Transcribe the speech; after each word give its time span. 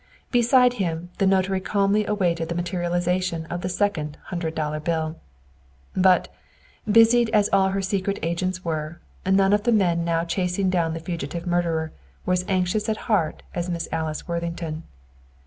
Beside 0.31 0.73
him, 0.81 1.11
the 1.19 1.27
notary 1.27 1.59
calmly 1.59 2.07
awaited 2.07 2.49
the 2.49 2.55
materialization 2.55 3.45
of 3.51 3.61
the 3.61 3.69
second 3.69 4.17
hundred 4.31 4.55
dollar 4.55 4.79
bill. 4.79 5.15
But, 5.95 6.27
busied 6.91 7.29
as 7.29 7.51
all 7.53 7.67
her 7.69 7.83
secret 7.83 8.17
agents 8.23 8.65
were, 8.65 8.99
none 9.27 9.53
of 9.53 9.61
the 9.61 9.71
men 9.71 10.03
now 10.03 10.23
chasing 10.23 10.71
down 10.71 10.95
the 10.95 10.99
fugitive 10.99 11.45
murderer 11.45 11.91
were 12.25 12.33
as 12.33 12.45
anxious 12.47 12.89
at 12.89 12.97
heart 13.05 13.43
as 13.53 13.69
Miss 13.69 13.87
Alice 13.91 14.27
Worthington. 14.27 14.81